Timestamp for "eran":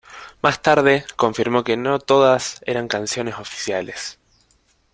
2.65-2.87